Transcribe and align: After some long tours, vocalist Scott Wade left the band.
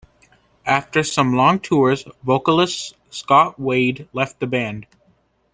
After 0.65 1.03
some 1.03 1.35
long 1.35 1.59
tours, 1.59 2.05
vocalist 2.23 2.95
Scott 3.11 3.59
Wade 3.59 4.07
left 4.13 4.39
the 4.39 4.47
band. 4.47 4.87